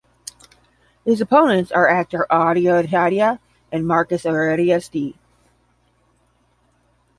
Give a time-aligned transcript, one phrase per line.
[1.05, 3.37] His opponents are actor Arjo Atayde
[3.71, 5.15] and Marcus Aurelius Dee.